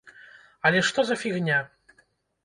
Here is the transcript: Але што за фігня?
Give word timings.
Але 0.69 0.79
што 0.87 1.03
за 1.09 1.17
фігня? 1.23 1.59